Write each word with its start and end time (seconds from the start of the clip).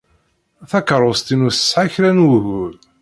Takeṛṛust-inu 0.69 1.49
tesɛa 1.55 1.85
kra 1.93 2.11
n 2.15 2.23
wugur. 2.27 2.73